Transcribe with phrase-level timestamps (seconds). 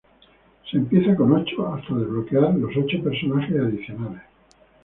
[0.67, 4.23] Se empieza con ocho hasta desbloquear los ochos personajes adicionales.